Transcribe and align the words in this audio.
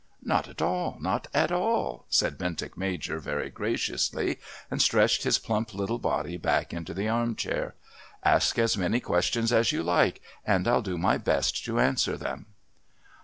"Not 0.23 0.47
at 0.47 0.63
all. 0.63 0.97
Not 0.99 1.27
at 1.31 1.51
all," 1.51 2.05
said 2.09 2.35
Bentinck 2.39 2.75
Major 2.75 3.19
very 3.19 3.51
graciously, 3.51 4.39
and 4.71 4.81
stretching 4.81 5.25
his 5.25 5.37
plump 5.37 5.75
little 5.75 5.99
body 5.99 6.37
back 6.37 6.73
into 6.73 6.95
the 6.95 7.07
arm 7.07 7.35
chair. 7.35 7.75
"Ask 8.23 8.57
as 8.57 8.75
many 8.75 8.99
questions 8.99 9.53
as 9.53 9.71
you 9.71 9.83
like 9.83 10.19
and 10.43 10.67
I'll 10.67 10.81
do 10.81 10.97
my 10.97 11.19
best 11.19 11.63
to 11.65 11.79
answer 11.79 12.17
them." 12.17 12.47